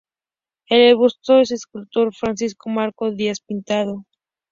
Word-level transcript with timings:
El 0.67 0.95
busto 0.95 1.37
es 1.41 1.49
del 1.49 1.57
escultor 1.57 2.11
Francisco 2.15 2.71
Marco 2.71 3.11
Díaz-Pintado. 3.11 4.07